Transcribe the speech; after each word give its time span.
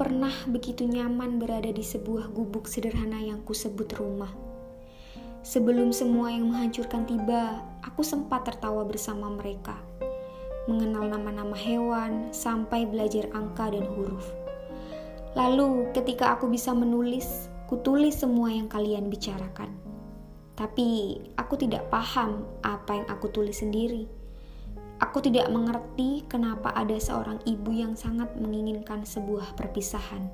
pernah 0.00 0.32
begitu 0.48 0.88
nyaman 0.88 1.36
berada 1.36 1.68
di 1.68 1.84
sebuah 1.84 2.32
gubuk 2.32 2.64
sederhana 2.64 3.20
yang 3.20 3.44
kusebut 3.44 4.00
rumah. 4.00 4.32
Sebelum 5.44 5.92
semua 5.92 6.32
yang 6.32 6.48
menghancurkan 6.48 7.04
tiba, 7.04 7.60
aku 7.84 8.00
sempat 8.00 8.48
tertawa 8.48 8.80
bersama 8.88 9.28
mereka. 9.28 9.76
Mengenal 10.64 11.04
nama-nama 11.04 11.52
hewan 11.52 12.32
sampai 12.32 12.88
belajar 12.88 13.28
angka 13.36 13.76
dan 13.76 13.84
huruf. 13.92 14.24
Lalu, 15.36 15.92
ketika 15.92 16.32
aku 16.32 16.48
bisa 16.48 16.72
menulis, 16.72 17.52
kutulis 17.68 18.16
semua 18.16 18.48
yang 18.48 18.72
kalian 18.72 19.12
bicarakan. 19.12 19.68
Tapi 20.56 21.20
aku 21.36 21.60
tidak 21.60 21.92
paham 21.92 22.48
apa 22.64 23.04
yang 23.04 23.06
aku 23.12 23.28
tulis 23.28 23.60
sendiri. 23.60 24.08
Aku 25.00 25.24
tidak 25.24 25.48
mengerti 25.48 26.28
kenapa 26.28 26.76
ada 26.76 26.92
seorang 27.00 27.40
ibu 27.48 27.72
yang 27.72 27.96
sangat 27.96 28.28
menginginkan 28.36 29.08
sebuah 29.08 29.56
perpisahan. 29.56 30.28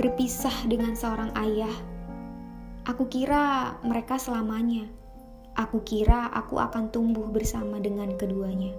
Berpisah 0.00 0.64
dengan 0.64 0.96
seorang 0.96 1.36
ayah, 1.36 1.70
aku 2.88 3.12
kira 3.12 3.76
mereka 3.84 4.16
selamanya. 4.16 4.88
Aku 5.54 5.86
kira 5.86 6.32
aku 6.34 6.58
akan 6.58 6.90
tumbuh 6.90 7.30
bersama 7.30 7.78
dengan 7.78 8.16
keduanya. 8.18 8.74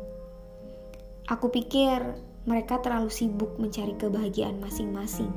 Aku 1.30 1.48
pikir 1.48 2.02
mereka 2.50 2.82
terlalu 2.82 3.14
sibuk 3.14 3.56
mencari 3.62 3.96
kebahagiaan 3.96 4.60
masing-masing, 4.60 5.32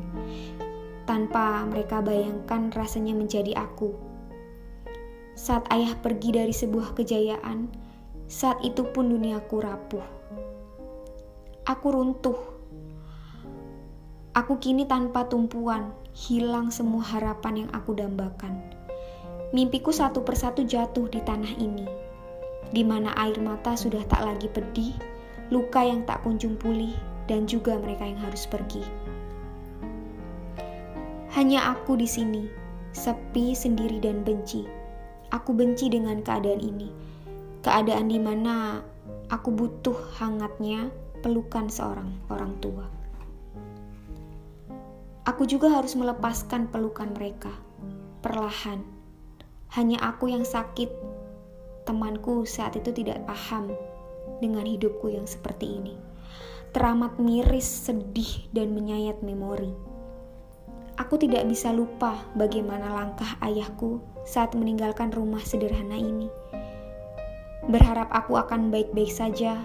tanpa 1.06 1.62
mereka 1.68 2.02
bayangkan 2.02 2.68
rasanya 2.74 3.14
menjadi 3.14 3.54
aku. 3.54 3.94
Saat 5.38 5.70
ayah 5.70 5.94
pergi 6.02 6.34
dari 6.34 6.50
sebuah 6.50 6.98
kejayaan, 6.98 7.87
saat 8.28 8.60
itu 8.60 8.84
pun 8.92 9.08
duniaku 9.08 9.56
rapuh. 9.64 10.04
Aku 11.64 11.86
runtuh. 11.88 12.36
Aku 14.36 14.60
kini 14.60 14.84
tanpa 14.84 15.24
tumpuan, 15.32 15.96
hilang 16.12 16.68
semua 16.68 17.00
harapan 17.00 17.64
yang 17.64 17.70
aku 17.72 17.96
dambakan. 17.96 18.60
Mimpiku 19.56 19.88
satu 19.96 20.20
persatu 20.28 20.60
jatuh 20.60 21.08
di 21.08 21.24
tanah 21.24 21.56
ini, 21.56 21.88
di 22.68 22.84
mana 22.84 23.16
air 23.16 23.40
mata 23.40 23.72
sudah 23.72 24.04
tak 24.04 24.20
lagi 24.20 24.52
pedih, 24.52 24.92
luka 25.48 25.80
yang 25.80 26.04
tak 26.04 26.20
kunjung 26.20 26.60
pulih, 26.60 26.92
dan 27.32 27.48
juga 27.48 27.80
mereka 27.80 28.04
yang 28.04 28.20
harus 28.20 28.44
pergi. 28.44 28.84
Hanya 31.32 31.72
aku 31.72 31.96
di 31.96 32.04
sini, 32.04 32.44
sepi, 32.92 33.56
sendiri, 33.56 34.04
dan 34.04 34.20
benci. 34.20 34.68
Aku 35.32 35.56
benci 35.56 35.88
dengan 35.88 36.20
keadaan 36.20 36.60
ini, 36.60 36.92
keadaan 37.68 38.08
di 38.08 38.16
mana 38.16 38.80
aku 39.28 39.52
butuh 39.52 40.16
hangatnya 40.16 40.88
pelukan 41.20 41.68
seorang 41.68 42.16
orang 42.32 42.56
tua. 42.64 42.88
Aku 45.28 45.44
juga 45.44 45.68
harus 45.76 45.92
melepaskan 45.92 46.72
pelukan 46.72 47.12
mereka 47.12 47.52
perlahan. 48.24 48.80
Hanya 49.76 50.00
aku 50.00 50.32
yang 50.32 50.48
sakit. 50.48 50.88
Temanku 51.84 52.48
saat 52.48 52.72
itu 52.80 52.88
tidak 52.88 53.28
paham 53.28 53.76
dengan 54.40 54.64
hidupku 54.64 55.12
yang 55.12 55.28
seperti 55.28 55.76
ini. 55.76 55.92
Teramat 56.72 57.20
miris, 57.20 57.68
sedih, 57.68 58.48
dan 58.56 58.72
menyayat 58.72 59.20
memori. 59.20 59.76
Aku 60.96 61.20
tidak 61.20 61.44
bisa 61.44 61.68
lupa 61.76 62.16
bagaimana 62.32 62.96
langkah 62.96 63.36
ayahku 63.44 64.00
saat 64.24 64.56
meninggalkan 64.56 65.12
rumah 65.12 65.44
sederhana 65.44 66.00
ini. 66.00 66.32
Berharap 67.68 68.08
aku 68.08 68.40
akan 68.40 68.72
baik-baik 68.72 69.12
saja, 69.12 69.60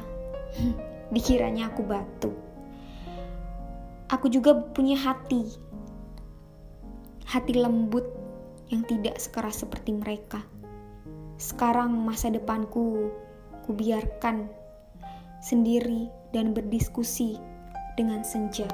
dikiranya 1.16 1.72
aku 1.72 1.82
batu. 1.88 2.32
Aku 4.12 4.28
juga 4.28 4.54
punya 4.54 5.00
hati, 5.00 5.48
hati 7.26 7.56
lembut 7.56 8.06
yang 8.70 8.84
tidak 8.86 9.18
sekeras 9.18 9.64
seperti 9.64 9.96
mereka. 9.96 10.44
Sekarang 11.40 11.96
masa 11.96 12.30
depanku 12.30 13.10
kubiarkan 13.66 14.52
sendiri 15.40 16.12
dan 16.36 16.52
berdiskusi 16.52 17.40
dengan 17.96 18.22
senja. 18.22 18.68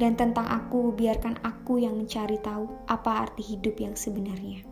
Dan 0.00 0.18
tentang 0.18 0.48
aku, 0.50 0.90
biarkan 0.94 1.38
aku 1.46 1.78
yang 1.78 1.94
mencari 1.94 2.34
tahu 2.42 2.66
apa 2.90 3.28
arti 3.28 3.54
hidup 3.54 3.78
yang 3.78 3.94
sebenarnya. 3.94 4.66